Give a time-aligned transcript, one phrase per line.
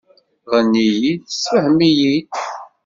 [0.51, 2.25] Ɣenni-iyi-d, ssefhem-iyi-d